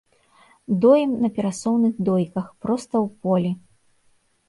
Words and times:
Доім 0.85 1.11
на 1.27 1.31
перасоўных 1.37 1.93
дойках, 2.09 2.51
проста 2.67 2.93
ў 3.05 3.07
полі. 3.25 3.51